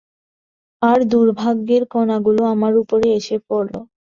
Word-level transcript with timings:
আর 0.81 0.99
দুর্ভাগ্যের 1.11 1.83
কণাগুলো 1.93 2.41
আমার 2.53 2.73
উপরে 2.83 3.07
এসে 3.19 3.37
পড়ল। 3.47 3.73